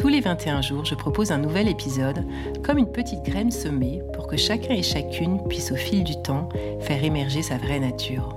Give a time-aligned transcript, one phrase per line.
[0.00, 2.26] Tous les 21 jours, je propose un nouvel épisode,
[2.64, 6.48] comme une petite graine semée pour que chacun et chacune puisse au fil du temps
[6.80, 8.34] faire émerger sa vraie nature.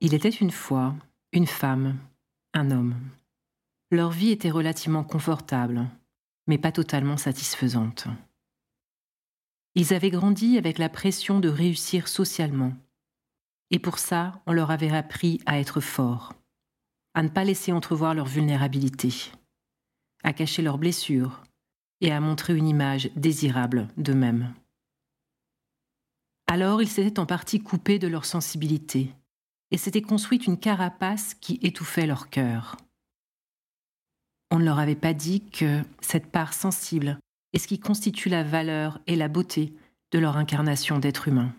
[0.00, 0.94] Il était une fois
[1.32, 1.98] une femme,
[2.54, 2.94] un homme.
[3.90, 5.88] Leur vie était relativement confortable,
[6.46, 8.06] mais pas totalement satisfaisante.
[9.74, 12.74] Ils avaient grandi avec la pression de réussir socialement,
[13.70, 16.34] et pour ça, on leur avait appris à être forts,
[17.14, 19.30] à ne pas laisser entrevoir leur vulnérabilité,
[20.22, 21.42] à cacher leurs blessures
[22.00, 24.52] et à montrer une image désirable d'eux-mêmes.
[26.48, 29.14] Alors ils s'étaient en partie coupés de leur sensibilité
[29.70, 32.76] et s'étaient construite une carapace qui étouffait leur cœur.
[34.50, 37.20] On ne leur avait pas dit que cette part sensible
[37.52, 39.72] est ce qui constitue la valeur et la beauté
[40.10, 41.52] de leur incarnation d'être humain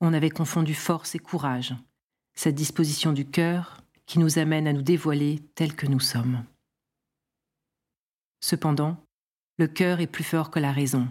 [0.00, 1.74] on avait confondu force et courage,
[2.34, 6.44] cette disposition du cœur qui nous amène à nous dévoiler tels que nous sommes.
[8.40, 8.96] Cependant,
[9.58, 11.08] le cœur est plus fort que la raison,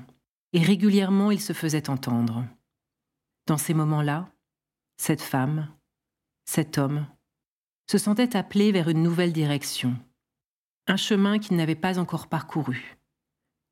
[0.53, 2.45] et régulièrement il se faisait entendre.
[3.47, 4.29] Dans ces moments-là,
[4.97, 5.69] cette femme,
[6.45, 7.07] cet homme,
[7.89, 9.97] se sentait appelés vers une nouvelle direction,
[10.87, 12.97] un chemin qu'ils n'avaient pas encore parcouru,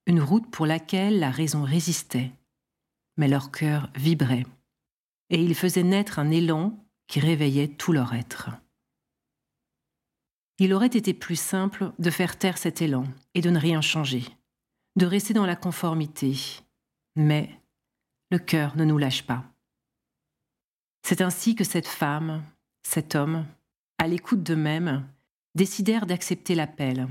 [0.07, 2.31] une route pour laquelle la raison résistait,
[3.17, 4.45] mais leur cœur vibrait
[5.33, 8.51] et il faisait naître un élan qui réveillait tout leur être.
[10.59, 14.23] Il aurait été plus simple de faire taire cet élan et de ne rien changer,
[14.95, 16.35] de rester dans la conformité,
[17.15, 17.49] mais
[18.29, 19.43] le cœur ne nous lâche pas.
[21.01, 22.43] C'est ainsi que cette femme,
[22.83, 23.47] cet homme,
[23.97, 25.03] à l'écoute d'eux-mêmes,
[25.55, 27.07] décidèrent d'accepter l'appel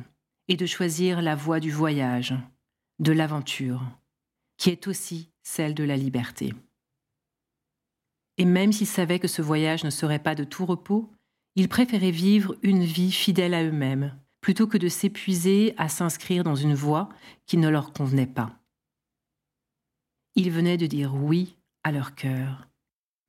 [0.46, 2.34] et de choisir la voie du voyage,
[3.00, 3.82] de l'aventure,
[4.58, 6.54] qui est aussi celle de la liberté.
[8.38, 11.10] Et même s'ils savaient que ce voyage ne serait pas de tout repos,
[11.54, 16.54] ils préféraient vivre une vie fidèle à eux-mêmes, plutôt que de s'épuiser à s'inscrire dans
[16.56, 17.08] une voie
[17.46, 18.58] qui ne leur convenait pas.
[20.34, 22.68] Ils venaient de dire oui à leur cœur,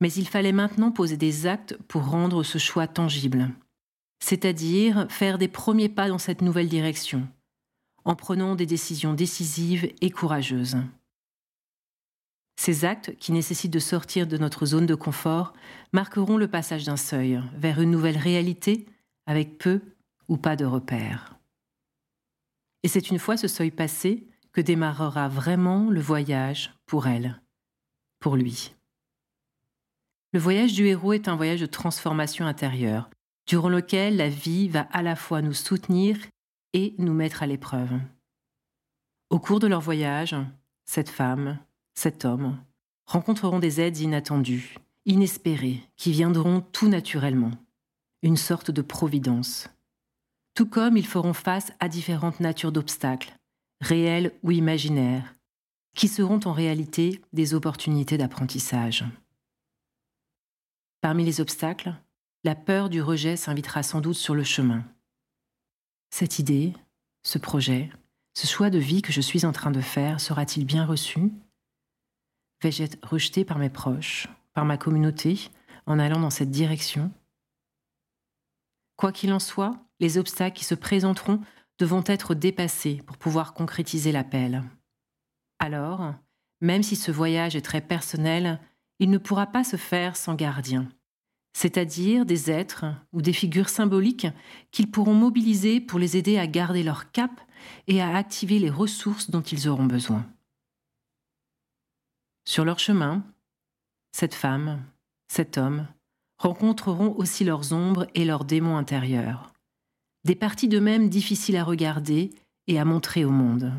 [0.00, 3.50] mais il fallait maintenant poser des actes pour rendre ce choix tangible,
[4.20, 7.28] c'est-à-dire faire des premiers pas dans cette nouvelle direction,
[8.04, 10.78] en prenant des décisions décisives et courageuses.
[12.56, 15.52] Ces actes, qui nécessitent de sortir de notre zone de confort,
[15.92, 18.86] marqueront le passage d'un seuil vers une nouvelle réalité
[19.26, 19.80] avec peu
[20.28, 21.36] ou pas de repères.
[22.82, 27.40] Et c'est une fois ce seuil passé que démarrera vraiment le voyage pour elle,
[28.20, 28.74] pour lui.
[30.32, 33.10] Le voyage du héros est un voyage de transformation intérieure,
[33.46, 36.16] durant lequel la vie va à la fois nous soutenir
[36.72, 38.00] et nous mettre à l'épreuve.
[39.30, 40.36] Au cours de leur voyage,
[40.84, 41.58] cette femme,
[41.94, 42.58] cet homme,
[43.06, 47.52] rencontreront des aides inattendues, inespérées, qui viendront tout naturellement,
[48.22, 49.68] une sorte de providence.
[50.54, 53.36] Tout comme ils feront face à différentes natures d'obstacles,
[53.80, 55.34] réels ou imaginaires,
[55.94, 59.04] qui seront en réalité des opportunités d'apprentissage.
[61.00, 61.94] Parmi les obstacles,
[62.44, 64.84] la peur du rejet s'invitera sans doute sur le chemin.
[66.10, 66.72] Cette idée,
[67.22, 67.90] ce projet,
[68.34, 71.30] ce choix de vie que je suis en train de faire sera-t-il bien reçu?
[72.64, 75.50] Vais-je être rejeté par mes proches, par ma communauté,
[75.84, 77.12] en allant dans cette direction?
[78.96, 81.42] Quoi qu'il en soit, les obstacles qui se présenteront
[81.78, 84.62] devront être dépassés pour pouvoir concrétiser l'appel.
[85.58, 86.14] Alors,
[86.62, 88.58] même si ce voyage est très personnel,
[88.98, 90.88] il ne pourra pas se faire sans gardien,
[91.52, 94.28] c'est-à-dire des êtres ou des figures symboliques
[94.70, 97.42] qu'ils pourront mobiliser pour les aider à garder leur cap
[97.88, 100.24] et à activer les ressources dont ils auront besoin.
[102.44, 103.24] Sur leur chemin,
[104.12, 104.82] cette femme,
[105.28, 105.86] cet homme,
[106.38, 109.52] rencontreront aussi leurs ombres et leurs démons intérieurs,
[110.24, 112.30] des parties d'eux-mêmes difficiles à regarder
[112.66, 113.72] et à montrer au monde.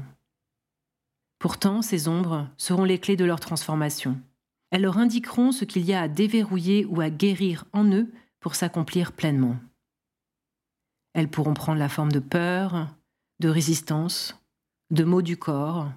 [1.39, 4.19] Pourtant, ces ombres seront les clés de leur transformation.
[4.71, 8.55] Elles leur indiqueront ce qu'il y a à déverrouiller ou à guérir en eux pour
[8.55, 9.57] s'accomplir pleinement.
[11.13, 12.87] Elles pourront prendre la forme de peur,
[13.39, 14.39] de résistance,
[14.91, 15.91] de maux du corps,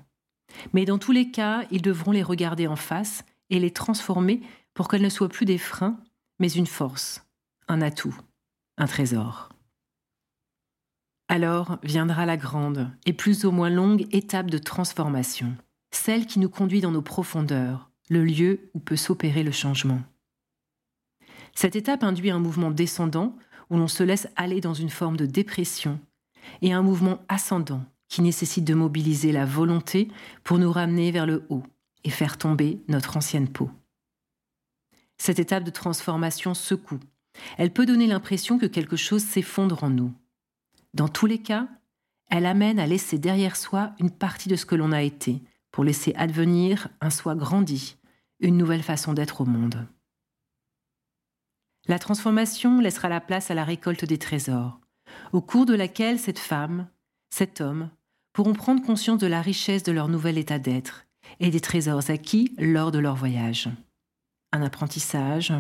[0.72, 4.40] mais dans tous les cas, ils devront les regarder en face et les transformer
[4.74, 5.98] pour qu'elles ne soient plus des freins,
[6.38, 7.26] mais une force,
[7.68, 8.16] un atout,
[8.76, 9.48] un trésor.
[11.28, 15.54] Alors viendra la grande et plus ou moins longue étape de transformation,
[15.90, 20.00] celle qui nous conduit dans nos profondeurs, le lieu où peut s'opérer le changement.
[21.54, 23.36] Cette étape induit un mouvement descendant
[23.68, 26.00] où l'on se laisse aller dans une forme de dépression
[26.62, 30.08] et un mouvement ascendant qui nécessite de mobiliser la volonté
[30.44, 31.62] pour nous ramener vers le haut
[32.05, 33.70] et faire tomber notre ancienne peau.
[35.19, 37.00] Cette étape de transformation secoue.
[37.56, 40.12] Elle peut donner l'impression que quelque chose s'effondre en nous.
[40.94, 41.69] Dans tous les cas,
[42.31, 45.84] elle amène à laisser derrière soi une partie de ce que l'on a été, pour
[45.84, 47.96] laisser advenir un soi grandi,
[48.40, 49.87] une nouvelle façon d'être au monde.
[51.87, 54.81] La transformation laissera la place à la récolte des trésors,
[55.32, 56.88] au cours de laquelle cette femme,
[57.31, 57.90] cet homme,
[58.38, 61.06] pourront prendre conscience de la richesse de leur nouvel état d'être
[61.40, 63.69] et des trésors acquis lors de leur voyage.
[64.52, 65.52] Un apprentissage,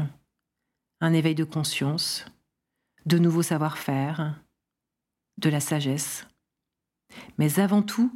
[1.00, 2.24] un éveil de conscience,
[3.04, 4.40] de nouveaux savoir-faire,
[5.38, 6.28] de la sagesse,
[7.36, 8.12] mais avant tout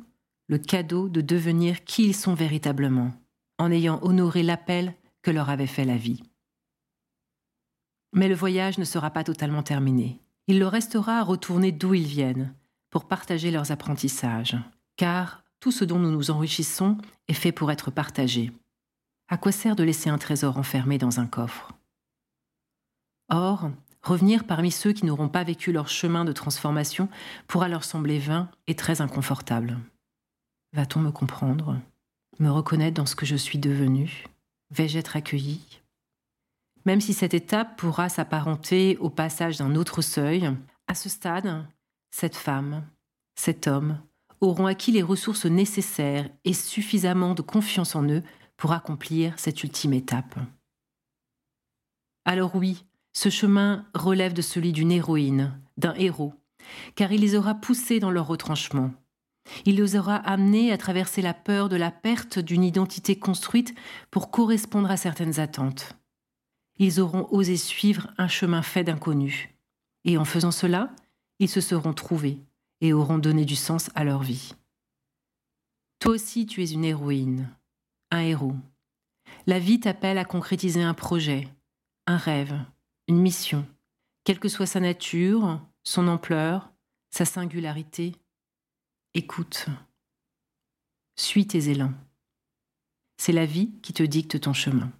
[0.46, 3.12] le cadeau de devenir qui ils sont véritablement,
[3.58, 6.22] en ayant honoré l'appel que leur avait fait la vie.
[8.12, 10.20] Mais le voyage ne sera pas totalement terminé.
[10.46, 12.54] Il leur restera à retourner d'où ils viennent,
[12.92, 14.56] pour partager leurs apprentissages,
[14.96, 18.52] car tout ce dont nous nous enrichissons est fait pour être partagé.
[19.28, 21.72] À quoi sert de laisser un trésor enfermé dans un coffre?
[23.30, 23.70] Or,
[24.02, 27.08] revenir parmi ceux qui n'auront pas vécu leur chemin de transformation
[27.46, 29.78] pourra leur sembler vain et très inconfortable.
[30.74, 31.80] Va-t-on me comprendre?
[32.40, 34.26] Me reconnaître dans ce que je suis devenu?
[34.70, 35.80] Vais-je être accueilli?
[36.84, 40.50] Même si cette étape pourra s'apparenter au passage d'un autre seuil,
[40.88, 41.64] à ce stade,
[42.12, 42.86] cette femme,
[43.34, 44.00] cet homme
[44.40, 48.22] auront acquis les ressources nécessaires et suffisamment de confiance en eux
[48.56, 50.36] pour accomplir cette ultime étape.
[52.24, 56.34] Alors oui, ce chemin relève de celui d'une héroïne, d'un héros,
[56.94, 58.92] car il les aura poussés dans leur retranchement.
[59.64, 63.74] Il les aura amenés à traverser la peur de la perte d'une identité construite
[64.10, 65.96] pour correspondre à certaines attentes.
[66.78, 69.48] Ils auront osé suivre un chemin fait d'inconnus.
[70.04, 70.94] Et en faisant cela,
[71.42, 72.38] ils se seront trouvés
[72.80, 74.54] et auront donné du sens à leur vie.
[75.98, 77.52] Toi aussi, tu es une héroïne,
[78.12, 78.54] un héros.
[79.46, 81.48] La vie t'appelle à concrétiser un projet,
[82.06, 82.56] un rêve,
[83.08, 83.66] une mission,
[84.22, 86.70] quelle que soit sa nature, son ampleur,
[87.10, 88.12] sa singularité.
[89.14, 89.66] Écoute.
[91.16, 91.94] Suis tes élans.
[93.16, 94.92] C'est la vie qui te dicte ton chemin.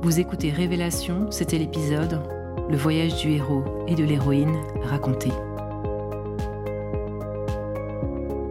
[0.00, 2.37] Vous écoutez Révélation, c'était l'épisode
[2.70, 5.30] le voyage du héros et de l'héroïne raconté.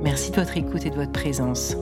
[0.01, 1.75] Merci de votre écoute et de votre présence.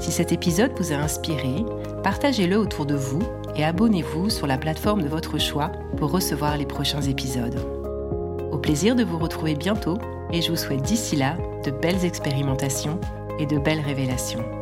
[0.00, 1.64] Si cet épisode vous a inspiré,
[2.02, 3.22] partagez-le autour de vous
[3.54, 7.58] et abonnez-vous sur la plateforme de votre choix pour recevoir les prochains épisodes.
[8.50, 9.98] Au plaisir de vous retrouver bientôt
[10.32, 13.00] et je vous souhaite d'ici là de belles expérimentations
[13.38, 14.55] et de belles révélations.